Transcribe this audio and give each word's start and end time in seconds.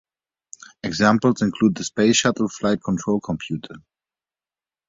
Examples 0.81 1.43
include 1.43 1.75
the 1.75 1.83
Space 1.83 2.17
Shuttle 2.17 2.49
flight 2.49 2.81
control 2.81 3.19
computer. 3.19 3.75